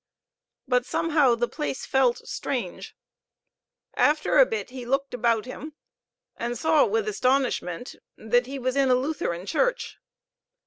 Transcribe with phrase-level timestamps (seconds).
[0.67, 2.95] But somehow the place felt strange.
[3.93, 5.73] After a bit he looked about him,
[6.37, 9.99] and saw with astonishment that he was in a Lutheran church.